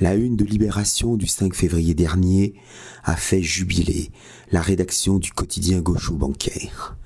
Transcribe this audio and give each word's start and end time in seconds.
La 0.00 0.14
une 0.14 0.36
de 0.36 0.44
Libération 0.44 1.16
du 1.16 1.26
5 1.26 1.52
février 1.52 1.92
dernier 1.92 2.54
a 3.02 3.16
fait 3.16 3.42
jubiler 3.42 4.12
la 4.52 4.60
rédaction 4.60 5.18
du 5.18 5.32
quotidien 5.32 5.80
gaucho-bancaire. 5.80 6.96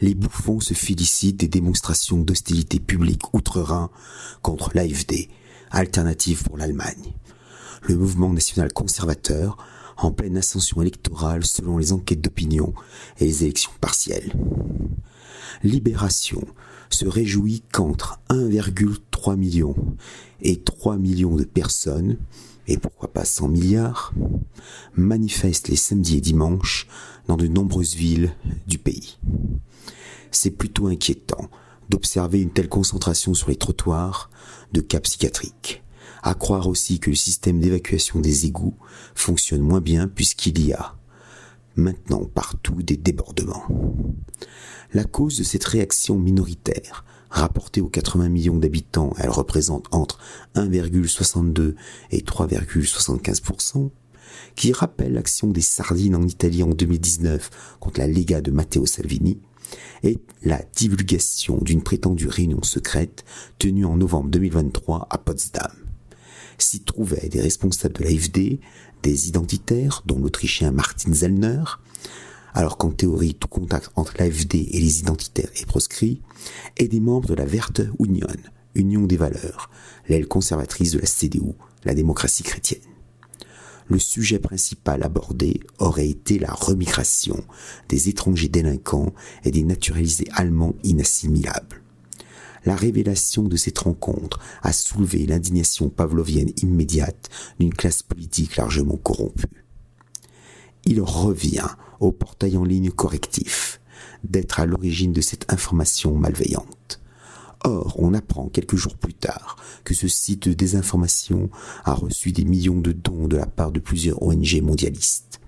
Les 0.00 0.14
bouffons 0.14 0.60
se 0.60 0.74
félicitent 0.74 1.38
des 1.38 1.48
démonstrations 1.48 2.18
d'hostilité 2.18 2.80
publique 2.80 3.32
outre-Rhin 3.32 3.88
contre 4.42 4.72
l'AFD, 4.74 5.28
alternative 5.70 6.42
pour 6.42 6.58
l'Allemagne. 6.58 7.14
Le 7.80 7.96
mouvement 7.96 8.32
national 8.34 8.74
conservateur 8.74 9.56
en 9.96 10.10
pleine 10.10 10.36
ascension 10.36 10.82
électorale 10.82 11.46
selon 11.46 11.78
les 11.78 11.94
enquêtes 11.94 12.20
d'opinion 12.20 12.74
et 13.18 13.24
les 13.24 13.44
élections 13.44 13.72
partielles. 13.80 14.34
Libération 15.62 16.42
se 16.90 17.06
réjouit 17.06 17.62
qu'entre 17.72 18.20
1,3 18.28 19.36
million 19.36 19.74
et 20.40 20.60
3 20.60 20.96
millions 20.96 21.36
de 21.36 21.44
personnes, 21.44 22.18
et 22.66 22.76
pourquoi 22.76 23.12
pas 23.12 23.24
100 23.24 23.48
milliards, 23.48 24.12
manifestent 24.94 25.68
les 25.68 25.76
samedis 25.76 26.18
et 26.18 26.20
dimanches 26.20 26.86
dans 27.28 27.36
de 27.36 27.46
nombreuses 27.46 27.94
villes 27.94 28.34
du 28.66 28.78
pays. 28.78 29.18
C'est 30.30 30.50
plutôt 30.50 30.86
inquiétant 30.86 31.48
d'observer 31.88 32.40
une 32.40 32.50
telle 32.50 32.68
concentration 32.68 33.34
sur 33.34 33.50
les 33.50 33.56
trottoirs 33.56 34.30
de 34.72 34.80
cas 34.80 35.00
psychiatriques. 35.00 35.82
À 36.22 36.34
croire 36.34 36.68
aussi 36.68 37.00
que 37.00 37.10
le 37.10 37.16
système 37.16 37.60
d'évacuation 37.60 38.20
des 38.20 38.46
égouts 38.46 38.76
fonctionne 39.14 39.60
moins 39.60 39.80
bien 39.80 40.08
puisqu'il 40.08 40.64
y 40.64 40.72
a 40.72 40.96
maintenant 41.76 42.24
partout 42.24 42.82
des 42.82 42.96
débordements. 42.96 43.66
La 44.94 45.04
cause 45.04 45.38
de 45.38 45.42
cette 45.42 45.64
réaction 45.64 46.18
minoritaire, 46.18 47.04
rapportée 47.30 47.80
aux 47.80 47.88
80 47.88 48.28
millions 48.28 48.58
d'habitants, 48.58 49.14
elle 49.16 49.30
représente 49.30 49.86
entre 49.90 50.18
1,62 50.54 51.76
et 52.10 52.20
3,75%, 52.20 53.90
qui 54.54 54.72
rappelle 54.72 55.14
l'action 55.14 55.48
des 55.48 55.62
sardines 55.62 56.14
en 56.14 56.22
Italie 56.22 56.62
en 56.62 56.68
2019 56.68 57.76
contre 57.80 58.00
la 58.00 58.06
Lega 58.06 58.42
de 58.42 58.50
Matteo 58.50 58.84
Salvini, 58.84 59.40
est 60.02 60.20
la 60.42 60.60
divulgation 60.76 61.56
d'une 61.62 61.82
prétendue 61.82 62.28
réunion 62.28 62.62
secrète 62.62 63.24
tenue 63.58 63.86
en 63.86 63.96
novembre 63.96 64.28
2023 64.28 65.06
à 65.08 65.16
Potsdam. 65.16 65.72
S'y 66.58 66.80
trouvaient 66.80 67.30
des 67.30 67.40
responsables 67.40 67.94
de 67.94 68.04
l'AFD, 68.04 68.60
des 69.02 69.28
identitaires, 69.28 70.02
dont 70.04 70.18
l'Autrichien 70.18 70.70
Martin 70.70 71.14
Zellner, 71.14 71.62
alors 72.54 72.76
qu'en 72.76 72.90
théorie 72.90 73.34
tout 73.34 73.48
contact 73.48 73.90
entre 73.96 74.14
l'AFD 74.18 74.68
et 74.70 74.80
les 74.80 75.00
identitaires 75.00 75.50
est 75.56 75.66
proscrit, 75.66 76.20
et 76.76 76.88
des 76.88 77.00
membres 77.00 77.28
de 77.28 77.34
la 77.34 77.44
Verte 77.44 77.82
Union, 77.98 78.26
Union 78.74 79.06
des 79.06 79.16
valeurs, 79.16 79.70
l'aile 80.08 80.28
conservatrice 80.28 80.92
de 80.92 80.98
la 80.98 81.06
CDU, 81.06 81.52
la 81.84 81.94
démocratie 81.94 82.42
chrétienne. 82.42 82.80
Le 83.88 83.98
sujet 83.98 84.38
principal 84.38 85.02
abordé 85.02 85.60
aurait 85.78 86.08
été 86.08 86.38
la 86.38 86.52
remigration 86.52 87.44
des 87.88 88.08
étrangers 88.08 88.48
délinquants 88.48 89.12
et 89.44 89.50
des 89.50 89.64
naturalisés 89.64 90.28
allemands 90.32 90.74
inassimilables. 90.82 91.82
La 92.64 92.76
révélation 92.76 93.42
de 93.42 93.56
cette 93.56 93.80
rencontre 93.80 94.38
a 94.62 94.72
soulevé 94.72 95.26
l'indignation 95.26 95.88
pavlovienne 95.88 96.52
immédiate 96.62 97.28
d'une 97.58 97.74
classe 97.74 98.02
politique 98.02 98.56
largement 98.56 98.96
corrompue. 98.96 99.61
Il 100.84 101.00
revient 101.00 101.68
au 102.00 102.10
portail 102.10 102.56
en 102.56 102.64
ligne 102.64 102.90
correctif 102.90 103.80
d'être 104.24 104.60
à 104.60 104.66
l'origine 104.66 105.12
de 105.12 105.20
cette 105.20 105.52
information 105.52 106.16
malveillante. 106.16 107.00
Or, 107.64 107.94
on 107.98 108.14
apprend 108.14 108.48
quelques 108.48 108.76
jours 108.76 108.96
plus 108.96 109.14
tard 109.14 109.56
que 109.84 109.94
ce 109.94 110.08
site 110.08 110.48
de 110.48 110.54
désinformation 110.54 111.48
a 111.84 111.94
reçu 111.94 112.32
des 112.32 112.44
millions 112.44 112.80
de 112.80 112.90
dons 112.90 113.28
de 113.28 113.36
la 113.36 113.46
part 113.46 113.70
de 113.70 113.78
plusieurs 113.78 114.20
ONG 114.22 114.60
mondialistes. 114.60 115.40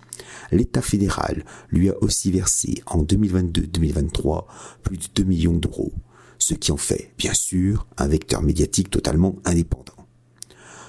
L'État 0.53 0.83
fédéral 0.83 1.45
lui 1.71 1.91
a 1.91 2.01
aussi 2.03 2.31
versé 2.31 2.83
en 2.87 3.03
2022-2023 3.03 4.45
plus 4.83 4.99
de 4.99 5.07
2 5.17 5.25
millions 5.25 5.57
d'euros, 5.57 5.93
ce 6.39 6.55
qui 6.55 6.71
en 6.71 6.77
fait, 6.77 7.13
bien 7.19 7.35
sûr, 7.35 7.87
un 7.97 8.07
vecteur 8.07 8.43
médiatique 8.43 8.91
totalement 8.91 9.37
indépendant. 9.45 9.94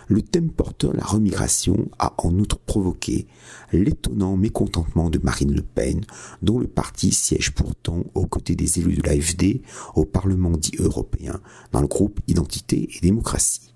Le 0.07 0.21
thème 0.21 0.51
porteur 0.51 0.93
la 0.93 1.03
remigration 1.03 1.89
a 1.97 2.13
en 2.19 2.37
outre 2.37 2.59
provoqué 2.59 3.27
l'étonnant 3.71 4.37
mécontentement 4.37 5.09
de 5.09 5.19
Marine 5.19 5.53
Le 5.53 5.63
Pen, 5.63 6.05
dont 6.41 6.59
le 6.59 6.67
parti 6.67 7.11
siège 7.11 7.51
pourtant 7.51 8.03
aux 8.13 8.27
côtés 8.27 8.55
des 8.55 8.79
élus 8.79 8.97
de 8.97 9.03
l'AFD 9.03 9.61
au 9.95 10.05
Parlement 10.05 10.57
dit 10.57 10.75
européen 10.77 11.41
dans 11.71 11.81
le 11.81 11.87
groupe 11.87 12.19
Identité 12.27 12.89
et 12.95 12.99
démocratie. 13.01 13.73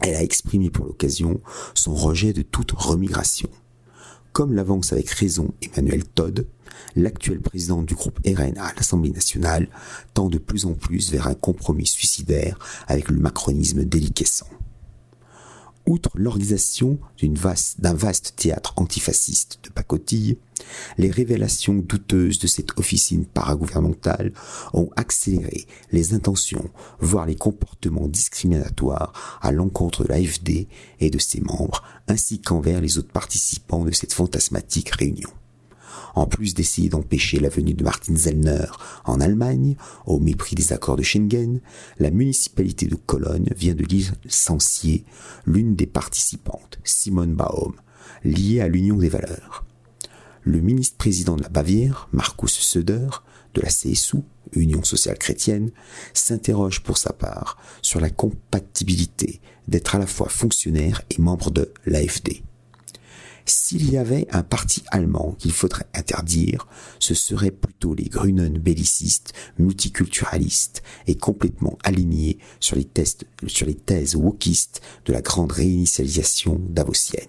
Elle 0.00 0.14
a 0.14 0.22
exprimé 0.22 0.70
pour 0.70 0.86
l'occasion 0.86 1.40
son 1.74 1.94
rejet 1.94 2.32
de 2.32 2.42
toute 2.42 2.72
remigration. 2.72 3.48
Comme 4.32 4.52
l'avance 4.52 4.92
avec 4.92 5.08
raison 5.10 5.54
Emmanuel 5.62 6.04
Todd, 6.04 6.46
l'actuel 6.94 7.40
président 7.40 7.82
du 7.82 7.94
groupe 7.94 8.20
RN 8.26 8.58
à 8.58 8.74
l'Assemblée 8.74 9.10
nationale 9.10 9.68
tend 10.14 10.28
de 10.28 10.38
plus 10.38 10.66
en 10.66 10.74
plus 10.74 11.10
vers 11.10 11.26
un 11.26 11.34
compromis 11.34 11.86
suicidaire 11.86 12.58
avec 12.86 13.08
le 13.08 13.18
macronisme 13.18 13.84
déliquescent. 13.84 14.46
Outre 15.86 16.10
l'organisation 16.14 16.98
d'un 17.78 17.94
vaste, 17.94 18.34
théâtre 18.36 18.74
antifasciste 18.76 19.60
de 19.62 19.70
pacotille, 19.70 20.36
les 20.98 21.10
révélations 21.10 21.74
douteuses 21.74 22.40
de 22.40 22.48
cette 22.48 22.76
officine 22.78 23.24
paragouvernementale 23.24 24.32
ont 24.72 24.90
accéléré 24.96 25.66
les 25.92 26.12
intentions, 26.12 26.70
voire 26.98 27.26
les 27.26 27.36
comportements 27.36 28.08
discriminatoires 28.08 29.38
à 29.40 29.52
l'encontre 29.52 30.02
de 30.02 30.08
l'AFD 30.08 30.66
et 30.98 31.10
de 31.10 31.18
ses 31.18 31.40
membres, 31.40 31.84
ainsi 32.08 32.40
qu'envers 32.40 32.80
les 32.80 32.98
autres 32.98 33.12
participants 33.12 33.84
de 33.84 33.92
cette 33.92 34.12
fantasmatique 34.12 34.90
réunion 34.90 35.30
en 36.16 36.26
plus 36.26 36.54
d'essayer 36.54 36.88
d'empêcher 36.88 37.38
la 37.38 37.50
venue 37.50 37.74
de 37.74 37.84
Martin 37.84 38.16
Zellner 38.16 38.66
en 39.04 39.20
Allemagne, 39.20 39.76
au 40.06 40.18
mépris 40.18 40.56
des 40.56 40.72
accords 40.72 40.96
de 40.96 41.02
Schengen, 41.02 41.60
la 41.98 42.10
municipalité 42.10 42.86
de 42.86 42.96
Cologne 42.96 43.50
vient 43.54 43.74
de 43.74 43.84
licencier 43.84 45.04
l'une 45.44 45.76
des 45.76 45.86
participantes, 45.86 46.78
Simone 46.84 47.34
Baum, 47.34 47.74
liée 48.24 48.60
à 48.60 48.68
l'Union 48.68 48.96
des 48.96 49.10
valeurs. 49.10 49.64
Le 50.42 50.60
ministre-président 50.60 51.36
de 51.36 51.42
la 51.42 51.50
Bavière, 51.50 52.08
Markus 52.12 52.52
Söder, 52.52 53.08
de 53.52 53.60
la 53.60 53.68
CSU, 53.68 54.18
Union 54.52 54.84
sociale 54.84 55.18
chrétienne, 55.18 55.70
s'interroge 56.14 56.82
pour 56.82 56.96
sa 56.96 57.12
part 57.12 57.58
sur 57.82 58.00
la 58.00 58.10
compatibilité 58.10 59.40
d'être 59.68 59.96
à 59.96 59.98
la 59.98 60.06
fois 60.06 60.28
fonctionnaire 60.28 61.02
et 61.10 61.20
membre 61.20 61.50
de 61.50 61.72
l'AFD. 61.84 62.45
S'il 63.48 63.92
y 63.92 63.96
avait 63.96 64.26
un 64.32 64.42
parti 64.42 64.82
allemand 64.90 65.36
qu'il 65.38 65.52
faudrait 65.52 65.86
interdire, 65.94 66.66
ce 66.98 67.14
seraient 67.14 67.52
plutôt 67.52 67.94
les 67.94 68.08
Grünen 68.08 68.58
bellicistes, 68.58 69.34
multiculturalistes 69.58 70.82
et 71.06 71.16
complètement 71.16 71.78
alignés 71.84 72.38
sur 72.58 72.74
les, 72.74 72.84
thèses 72.84 74.16
wokistes 74.16 74.82
de 75.04 75.12
la 75.12 75.22
grande 75.22 75.52
réinitialisation 75.52 76.60
davosienne. 76.70 77.28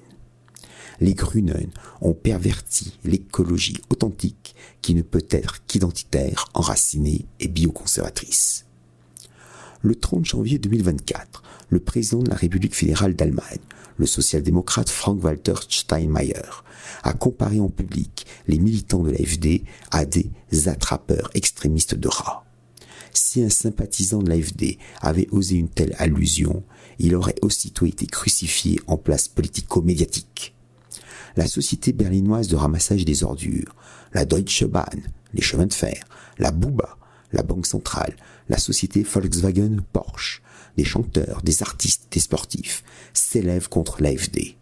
Les 0.99 1.13
Grünen 1.13 1.69
ont 2.01 2.15
perverti 2.15 2.97
l'écologie 3.03 3.77
authentique 3.91 4.55
qui 4.81 4.95
ne 4.95 5.03
peut 5.03 5.27
être 5.29 5.63
qu'identitaire, 5.67 6.49
enracinée 6.55 7.27
et 7.39 7.47
bioconservatrice. 7.47 8.66
Le 9.87 9.95
30 9.95 10.25
janvier 10.25 10.59
2024, 10.59 11.43
le 11.69 11.79
président 11.79 12.21
de 12.21 12.29
la 12.29 12.35
République 12.35 12.75
fédérale 12.75 13.15
d'Allemagne, 13.15 13.61
le 13.95 14.05
social-démocrate 14.05 14.89
Frank-Walter 14.89 15.53
Steinmeier, 15.69 16.41
a 17.03 17.13
comparé 17.13 17.61
en 17.61 17.69
public 17.69 18.25
les 18.49 18.59
militants 18.59 19.03
de 19.03 19.11
l'AFD 19.11 19.63
à 19.91 20.03
des 20.03 20.29
attrapeurs 20.65 21.29
extrémistes 21.35 21.95
de 21.95 22.09
rats. 22.09 22.43
Si 23.13 23.41
un 23.41 23.49
sympathisant 23.49 24.21
de 24.21 24.29
l'AFD 24.29 24.77
avait 24.99 25.29
osé 25.31 25.55
une 25.55 25.69
telle 25.69 25.95
allusion, 25.99 26.65
il 26.99 27.15
aurait 27.15 27.39
aussitôt 27.41 27.85
été 27.85 28.07
crucifié 28.07 28.81
en 28.87 28.97
place 28.97 29.29
politico-médiatique. 29.29 30.53
La 31.37 31.47
société 31.47 31.93
berlinoise 31.93 32.49
de 32.49 32.57
ramassage 32.57 33.05
des 33.05 33.23
ordures, 33.23 33.73
la 34.11 34.25
Deutsche 34.25 34.65
Bahn, 34.65 35.01
les 35.33 35.41
chemins 35.41 35.65
de 35.65 35.73
fer, 35.73 36.03
la 36.39 36.51
Buba, 36.51 36.97
la 37.31 37.43
Banque 37.43 37.65
centrale, 37.65 38.15
la 38.49 38.57
société 38.57 39.03
Volkswagen 39.03 39.77
Porsche, 39.93 40.41
des 40.77 40.85
chanteurs, 40.85 41.41
des 41.43 41.61
artistes, 41.63 42.07
des 42.11 42.19
sportifs, 42.19 42.83
s'élèvent 43.13 43.69
contre 43.69 44.01
l'AFD. 44.01 44.55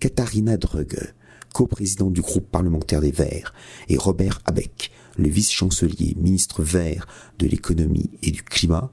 Katharina 0.00 0.56
Dröge, 0.56 1.14
coprésidente 1.52 2.12
du 2.12 2.20
groupe 2.20 2.50
parlementaire 2.50 3.00
des 3.00 3.12
Verts, 3.12 3.54
et 3.88 3.96
Robert 3.96 4.42
Abeck, 4.44 4.90
le 5.16 5.28
vice-chancelier 5.28 6.14
ministre 6.18 6.62
vert 6.62 7.06
de 7.38 7.46
l'économie 7.46 8.10
et 8.22 8.30
du 8.30 8.42
climat, 8.42 8.92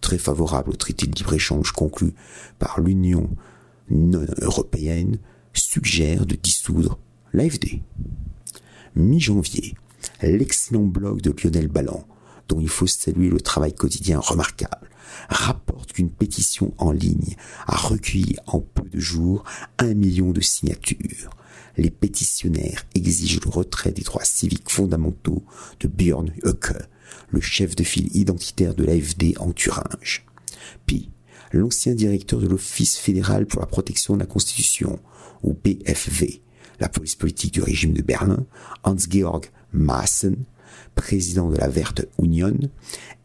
très 0.00 0.18
favorable 0.18 0.70
au 0.70 0.76
traité 0.76 1.06
de 1.06 1.16
libre-échange 1.16 1.72
conclu 1.72 2.12
par 2.58 2.80
l'Union 2.80 3.30
non 3.90 4.26
européenne, 4.40 5.18
suggèrent 5.52 6.26
de 6.26 6.36
dissoudre 6.36 6.98
l'AFD. 7.32 7.80
Mi-janvier, 8.94 9.74
l'excellent 10.22 10.84
blog 10.84 11.20
de 11.20 11.34
Lionel 11.42 11.68
Ballan, 11.68 12.06
dont 12.48 12.60
il 12.60 12.68
faut 12.68 12.86
saluer 12.86 13.28
le 13.28 13.40
travail 13.40 13.74
quotidien 13.74 14.18
remarquable, 14.18 14.90
rapporte 15.28 15.92
qu'une 15.92 16.10
pétition 16.10 16.74
en 16.78 16.92
ligne 16.92 17.36
a 17.66 17.76
recueilli 17.76 18.36
en 18.46 18.60
peu 18.60 18.88
de 18.88 19.00
jours 19.00 19.44
un 19.78 19.94
million 19.94 20.32
de 20.32 20.40
signatures. 20.40 21.30
Les 21.76 21.90
pétitionnaires 21.90 22.84
exigent 22.94 23.40
le 23.44 23.50
retrait 23.50 23.92
des 23.92 24.02
droits 24.02 24.24
civiques 24.24 24.70
fondamentaux 24.70 25.44
de 25.80 25.88
Björn 25.88 26.30
Höcke, 26.44 26.88
le 27.30 27.40
chef 27.40 27.74
de 27.74 27.82
file 27.82 28.14
identitaire 28.16 28.74
de 28.74 28.84
l'AFD 28.84 29.34
en 29.38 29.52
Thuringe. 29.52 30.24
Puis, 30.86 31.10
l'ancien 31.52 31.94
directeur 31.94 32.40
de 32.40 32.46
l'Office 32.46 32.96
fédéral 32.96 33.46
pour 33.46 33.60
la 33.60 33.66
protection 33.66 34.14
de 34.14 34.20
la 34.20 34.26
Constitution, 34.26 34.98
ou 35.42 35.54
BFV, 35.54 36.42
la 36.80 36.88
police 36.88 37.14
politique 37.16 37.54
du 37.54 37.62
régime 37.62 37.92
de 37.92 38.02
Berlin, 38.02 38.46
Hans-Georg 38.82 39.46
Maassen, 39.72 40.44
président 40.94 41.50
de 41.50 41.56
la 41.56 41.68
Verte 41.68 42.06
Union, 42.22 42.58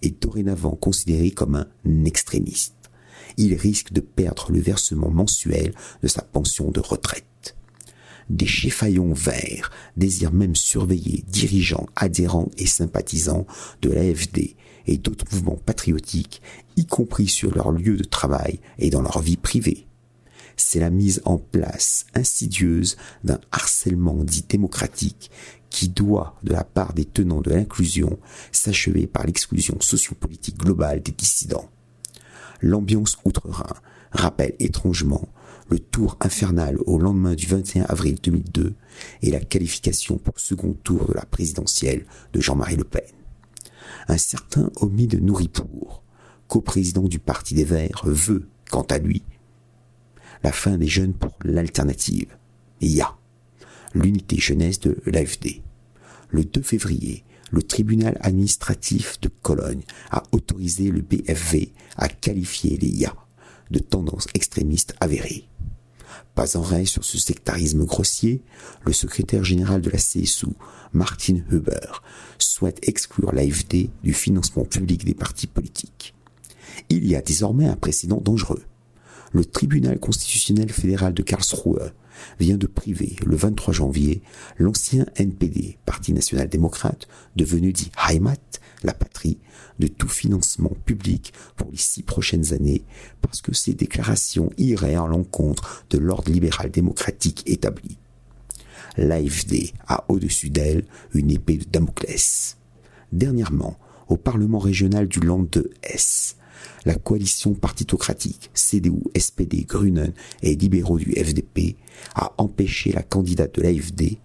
est 0.01 0.21
dorénavant 0.21 0.75
considéré 0.75 1.31
comme 1.31 1.55
un 1.55 2.05
extrémiste. 2.05 2.75
Il 3.37 3.53
risque 3.53 3.93
de 3.93 4.01
perdre 4.01 4.51
le 4.51 4.59
versement 4.59 5.09
mensuel 5.09 5.73
de 6.01 6.07
sa 6.07 6.21
pension 6.21 6.71
de 6.71 6.79
retraite. 6.79 7.55
Des 8.29 8.45
chifaillons 8.45 9.13
verts 9.13 9.71
désirent 9.97 10.33
même 10.33 10.55
surveiller 10.55 11.23
dirigeants, 11.27 11.87
adhérents 11.95 12.51
et 12.57 12.67
sympathisants 12.67 13.47
de 13.81 13.89
l'AFD 13.89 14.55
et 14.85 14.97
d'autres 14.97 15.25
mouvements 15.31 15.59
patriotiques, 15.65 16.41
y 16.75 16.85
compris 16.85 17.27
sur 17.27 17.53
leur 17.53 17.71
lieu 17.71 17.97
de 17.97 18.03
travail 18.03 18.59
et 18.77 18.89
dans 18.89 19.01
leur 19.01 19.19
vie 19.19 19.37
privée. 19.37 19.87
C'est 20.57 20.79
la 20.79 20.89
mise 20.89 21.21
en 21.25 21.37
place 21.37 22.05
insidieuse 22.13 22.97
d'un 23.23 23.39
harcèlement 23.51 24.23
dit 24.23 24.45
démocratique 24.47 25.31
qui 25.69 25.89
doit, 25.89 26.35
de 26.43 26.53
la 26.53 26.63
part 26.63 26.93
des 26.93 27.05
tenants 27.05 27.41
de 27.41 27.51
l'inclusion, 27.51 28.19
s'achever 28.51 29.07
par 29.07 29.25
l'exclusion 29.25 29.77
sociopolitique 29.79 30.57
globale 30.57 31.01
des 31.01 31.11
dissidents. 31.11 31.69
L'ambiance 32.61 33.17
outre-Rhin 33.25 33.75
rappelle 34.11 34.55
étrangement 34.59 35.29
le 35.69 35.79
tour 35.79 36.17
infernal 36.19 36.77
au 36.85 36.97
lendemain 36.97 37.35
du 37.35 37.45
21 37.45 37.83
avril 37.83 38.17
2002 38.21 38.73
et 39.21 39.31
la 39.31 39.39
qualification 39.39 40.17
pour 40.17 40.39
second 40.39 40.73
tour 40.83 41.05
de 41.05 41.13
la 41.13 41.25
présidentielle 41.25 42.05
de 42.33 42.41
Jean-Marie 42.41 42.75
Le 42.75 42.83
Pen. 42.83 43.03
Un 44.07 44.17
certain 44.17 44.71
de 44.81 45.17
Nouripour, 45.19 46.03
coprésident 46.47 47.03
du 47.03 47.19
Parti 47.19 47.53
des 47.53 47.63
Verts, 47.63 48.01
veut, 48.03 48.49
quant 48.71 48.85
à 48.89 48.97
lui, 48.97 49.23
la 50.43 50.51
fin 50.51 50.77
des 50.77 50.87
jeunes 50.87 51.13
pour 51.13 51.37
l'alternative. 51.43 52.35
IA 52.81 53.18
l'unité 53.93 54.37
jeunesse 54.37 54.79
de 54.79 54.97
l'AFD. 55.05 55.61
Le 56.29 56.43
2 56.43 56.61
février, 56.61 57.23
le 57.51 57.63
tribunal 57.63 58.17
administratif 58.21 59.19
de 59.21 59.29
Cologne 59.41 59.83
a 60.11 60.23
autorisé 60.31 60.91
le 60.91 61.01
BFV 61.01 61.73
à 61.97 62.07
qualifier 62.07 62.77
les 62.77 62.89
IA 62.89 63.15
de 63.71 63.79
tendance 63.79 64.27
extrémiste 64.33 64.95
avérée. 64.99 65.47
Pas 66.35 66.57
en 66.57 66.61
règle 66.61 66.87
sur 66.87 67.03
ce 67.03 67.17
sectarisme 67.17 67.85
grossier, 67.85 68.41
le 68.85 68.93
secrétaire 68.93 69.43
général 69.43 69.81
de 69.81 69.89
la 69.89 69.97
CSU, 69.97 70.47
Martin 70.93 71.37
Huber, 71.51 72.01
souhaite 72.37 72.79
exclure 72.87 73.33
l'AFD 73.33 73.89
du 74.03 74.13
financement 74.13 74.63
public 74.63 75.05
des 75.05 75.13
partis 75.13 75.47
politiques. 75.47 76.15
Il 76.89 77.05
y 77.05 77.15
a 77.15 77.21
désormais 77.21 77.67
un 77.67 77.75
précédent 77.75 78.21
dangereux. 78.23 78.63
Le 79.33 79.45
tribunal 79.45 79.99
constitutionnel 79.99 80.71
fédéral 80.71 81.13
de 81.13 81.21
Karlsruhe 81.21 81.91
vient 82.39 82.57
de 82.57 82.67
priver 82.67 83.15
le 83.25 83.35
23 83.35 83.73
janvier 83.73 84.21
l'ancien 84.57 85.05
NPD, 85.15 85.77
Parti 85.85 86.13
national-démocrate, 86.13 87.07
devenu 87.35 87.73
dit 87.73 87.91
Heimat, 88.07 88.37
la 88.83 88.93
patrie, 88.93 89.39
de 89.79 89.87
tout 89.87 90.07
financement 90.07 90.71
public 90.85 91.33
pour 91.55 91.69
les 91.71 91.77
six 91.77 92.03
prochaines 92.03 92.53
années 92.53 92.83
parce 93.21 93.41
que 93.41 93.53
ces 93.53 93.73
déclarations 93.73 94.49
iraient 94.57 94.95
à 94.95 95.07
l'encontre 95.07 95.85
de 95.89 95.97
l'ordre 95.97 96.31
libéral 96.31 96.69
démocratique 96.69 97.43
établi. 97.45 97.97
L'AFD 98.97 99.73
a 99.87 100.03
au-dessus 100.09 100.49
d'elle 100.49 100.85
une 101.13 101.31
épée 101.31 101.57
de 101.57 101.65
Damoclès. 101.65 102.57
Dernièrement, 103.11 103.77
au 104.07 104.17
Parlement 104.17 104.59
régional 104.59 105.07
du 105.07 105.19
Land 105.19 105.47
de 105.51 105.71
S, 105.83 106.35
la 106.85 106.95
coalition 106.95 107.53
partitocratique 107.53 108.49
CDU, 108.53 109.03
SPD, 109.17 109.65
Grünen 109.65 110.13
et 110.41 110.55
libéraux 110.55 110.97
du 110.97 111.11
FDP 111.11 111.75
a 112.15 112.33
empêché 112.37 112.91
la 112.91 113.03
candidate 113.03 113.55
de 113.55 113.61
l'AFD 113.61 114.17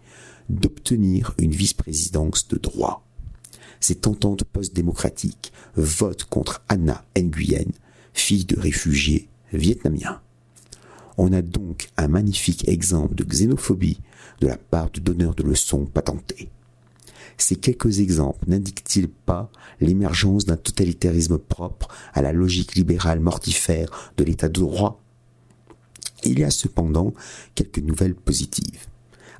d'obtenir 0.48 1.34
une 1.38 1.52
vice-présidence 1.52 2.48
de 2.48 2.58
droit. 2.58 3.04
Cette 3.80 4.06
entente 4.06 4.44
post-démocratique 4.44 5.52
vote 5.76 6.24
contre 6.24 6.62
Anna 6.68 7.04
Nguyen, 7.18 7.72
fille 8.12 8.44
de 8.44 8.58
réfugiés 8.58 9.28
vietnamiens. 9.52 10.20
On 11.16 11.32
a 11.32 11.42
donc 11.42 11.90
un 11.96 12.08
magnifique 12.08 12.68
exemple 12.68 13.14
de 13.14 13.24
xénophobie 13.24 14.00
de 14.40 14.46
la 14.46 14.56
part 14.56 14.90
de 14.90 15.00
donneurs 15.00 15.34
de 15.34 15.42
leçons 15.42 15.86
patentés. 15.86 16.48
Ces 17.38 17.56
quelques 17.56 18.00
exemples 18.00 18.44
n'indiquent-ils 18.48 19.08
pas 19.08 19.50
l'émergence 19.80 20.44
d'un 20.44 20.56
totalitarisme 20.56 21.38
propre 21.38 21.88
à 22.12 22.22
la 22.22 22.32
logique 22.32 22.74
libérale 22.74 23.20
mortifère 23.20 24.12
de 24.16 24.24
l'état 24.24 24.48
de 24.48 24.60
droit? 24.60 25.02
Il 26.22 26.38
y 26.38 26.44
a 26.44 26.50
cependant 26.50 27.12
quelques 27.54 27.78
nouvelles 27.78 28.14
positives. 28.14 28.86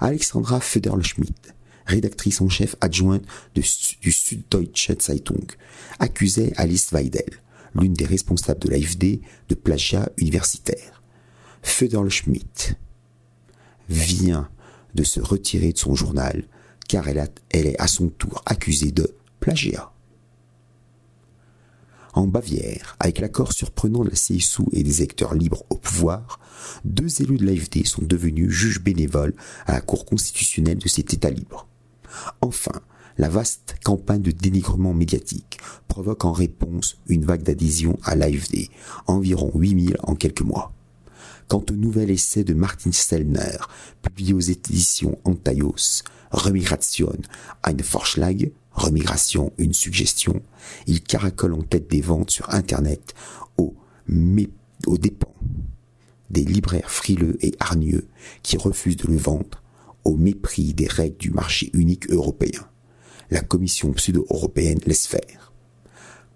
Alexandra 0.01 0.61
Federle-Schmidt, 0.61 1.55
rédactrice 1.87 2.41
en 2.41 2.49
chef 2.49 2.77
adjointe 2.81 3.25
du 3.55 3.63
Süddeutsche 4.13 4.93
Zeitung, 5.01 5.47
accusait 5.99 6.53
Alice 6.57 6.93
Weidel, 6.93 7.41
l'une 7.75 7.95
des 7.95 8.05
responsables 8.05 8.61
de 8.61 8.71
l'AFD, 8.71 9.21
de 9.49 9.55
plagiat 9.55 10.11
universitaire. 10.19 11.03
Federle-Schmidt 11.63 12.77
vient 13.89 14.49
de 14.95 15.05
se 15.05 15.21
retirer 15.21 15.73
de 15.73 15.79
son 15.79 15.95
journal 15.95 16.45
car 16.89 17.09
elle, 17.09 17.29
est 17.51 17.81
à 17.81 17.87
son 17.87 18.09
tour 18.09 18.43
accusée 18.47 18.93
de 18.93 19.15
plagiat. 19.41 19.91
En 22.15 22.29
Bavière, 22.29 22.97
avec 23.01 23.19
l'accord 23.19 23.53
surprenant 23.53 24.05
de 24.05 24.11
la 24.11 24.15
CSU 24.15 24.63
et 24.73 24.85
des 24.85 25.03
acteurs 25.03 25.35
libres 25.35 25.65
au 25.69 25.77
pouvoir, 25.77 26.39
deux 26.85 27.21
élus 27.21 27.39
de 27.39 27.47
l'AFD 27.47 27.85
sont 27.85 28.03
devenus 28.03 28.51
juges 28.51 28.81
bénévoles 28.81 29.35
à 29.67 29.73
la 29.73 29.81
Cour 29.81 30.07
constitutionnelle 30.07 30.79
de 30.79 30.89
cet 30.89 31.13
État 31.13 31.31
libre. 31.31 31.67
Enfin, 32.41 32.81
la 33.19 33.29
vaste 33.29 33.77
campagne 33.85 34.23
de 34.23 34.31
dénigrement 34.31 34.95
médiatique 34.95 35.59
provoque 35.89 36.25
en 36.25 36.33
réponse 36.33 36.99
une 37.09 37.25
vague 37.25 37.43
d'adhésion 37.43 37.99
à 38.03 38.17
l'AFD, 38.17 38.71
environ 39.07 39.51
8000 39.55 39.97
en 40.03 40.15
quelques 40.15 40.43
mois. 40.43 40.73
Quant 41.49 41.65
au 41.71 41.75
nouvel 41.75 42.11
essai 42.11 42.43
de 42.43 42.55
Martin 42.55 42.91
Sellner, 42.91 43.59
publié 44.03 44.35
aux 44.35 44.41
éditions 44.41 45.19
Antaios, 45.25 46.03
Remigration, 46.35 47.17
ein 47.63 47.77
Vorschlag, 47.77 48.51
remigration, 48.73 49.53
une 49.57 49.73
suggestion, 49.73 50.43
il 50.87 51.03
caracole 51.03 51.55
en 51.55 51.63
tête 51.63 51.89
des 51.89 52.01
ventes 52.01 52.31
sur 52.31 52.53
Internet 52.53 53.15
au, 53.57 53.75
aux 54.87 54.99
dépens 54.99 55.35
des 56.31 56.45
libraires 56.45 56.91
frileux 56.91 57.39
et 57.41 57.55
hargneux 57.61 58.09
qui 58.43 58.57
refusent 58.57 58.97
de 58.97 59.09
le 59.09 59.17
vendre 59.17 59.63
au 60.05 60.17
mépris 60.17 60.75
des 60.75 60.89
règles 60.89 61.17
du 61.17 61.31
marché 61.31 61.71
unique 61.73 62.11
européen. 62.11 62.69
La 63.31 63.41
Commission 63.41 63.93
pseudo-européenne 63.93 64.81
laisse 64.85 65.07
faire. 65.07 65.54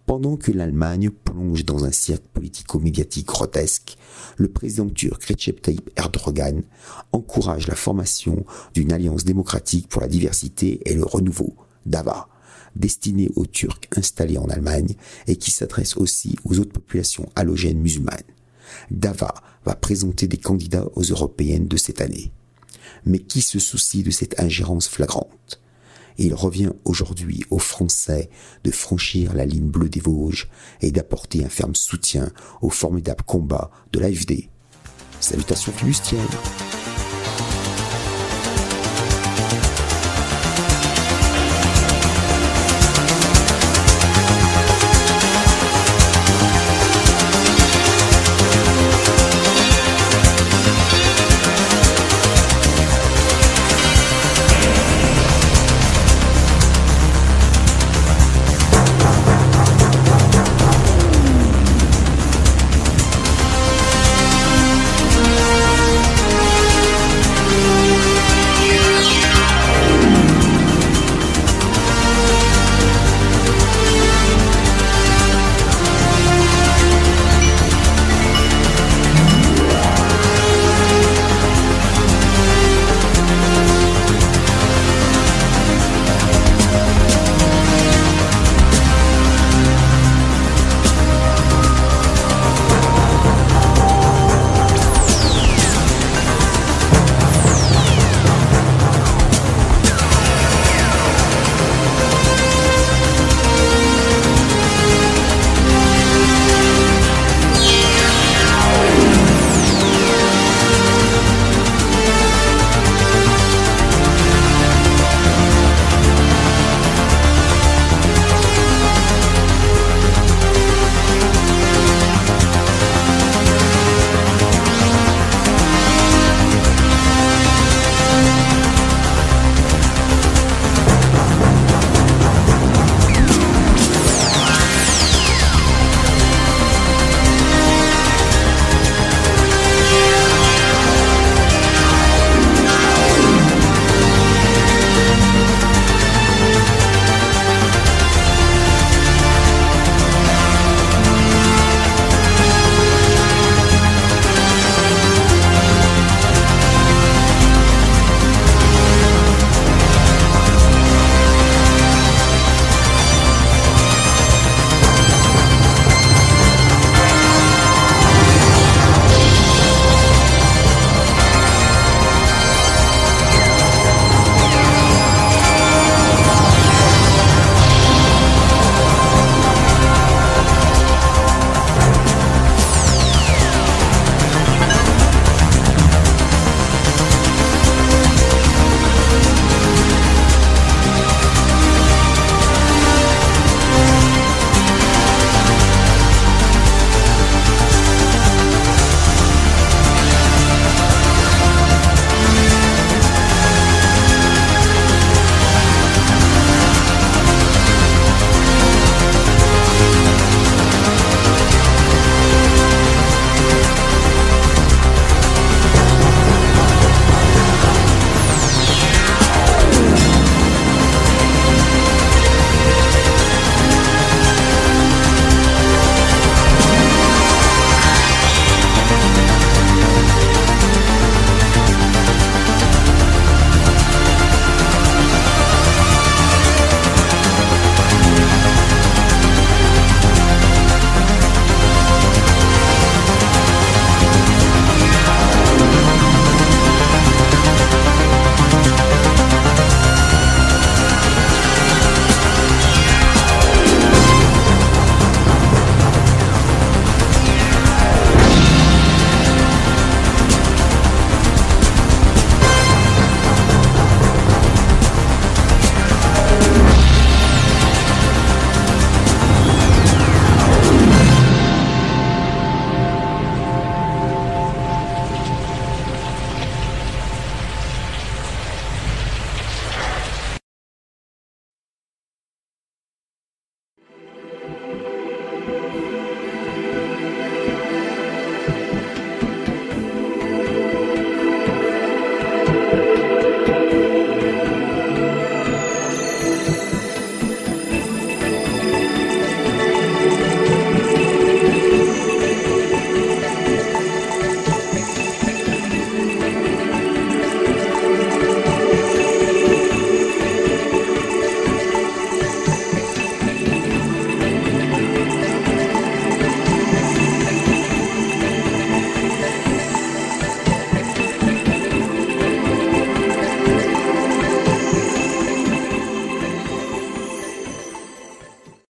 Pendant 0.08 0.38
que 0.38 0.52
l'Allemagne 0.52 1.10
plonge 1.10 1.66
dans 1.66 1.84
un 1.84 1.92
cirque 1.92 2.26
politico-médiatique 2.28 3.26
grotesque, 3.26 3.98
le 4.38 4.48
président 4.48 4.88
turc 4.88 5.22
Recep 5.22 5.60
Tayyip 5.60 5.90
Erdogan 5.96 6.62
encourage 7.12 7.68
la 7.68 7.74
formation 7.74 8.46
d'une 8.72 8.90
alliance 8.90 9.24
démocratique 9.24 9.86
pour 9.86 10.00
la 10.00 10.08
diversité 10.08 10.80
et 10.90 10.94
le 10.94 11.04
renouveau, 11.04 11.54
DAVA, 11.84 12.26
destinée 12.74 13.28
aux 13.36 13.44
Turcs 13.44 13.82
installés 13.98 14.38
en 14.38 14.48
Allemagne 14.48 14.94
et 15.26 15.36
qui 15.36 15.50
s'adresse 15.50 15.98
aussi 15.98 16.36
aux 16.46 16.58
autres 16.58 16.72
populations 16.72 17.28
halogènes 17.36 17.78
musulmanes. 17.78 18.16
DAVA 18.90 19.34
va 19.66 19.74
présenter 19.74 20.26
des 20.26 20.38
candidats 20.38 20.86
aux 20.94 21.02
européennes 21.02 21.68
de 21.68 21.76
cette 21.76 22.00
année. 22.00 22.32
Mais 23.04 23.18
qui 23.18 23.42
se 23.42 23.58
soucie 23.58 24.04
de 24.04 24.10
cette 24.10 24.40
ingérence 24.40 24.88
flagrante? 24.88 25.60
Il 26.18 26.34
revient 26.34 26.70
aujourd'hui 26.84 27.44
aux 27.50 27.58
Français 27.58 28.28
de 28.64 28.70
franchir 28.70 29.34
la 29.34 29.46
ligne 29.46 29.68
bleue 29.68 29.88
des 29.88 30.00
Vosges 30.00 30.48
et 30.80 30.90
d'apporter 30.90 31.44
un 31.44 31.48
ferme 31.48 31.74
soutien 31.74 32.30
au 32.60 32.70
formidable 32.70 33.22
combat 33.24 33.70
de 33.92 34.00
l'AFD. 34.00 34.48
Salutations 35.20 35.72
flibustiennes 35.72 36.20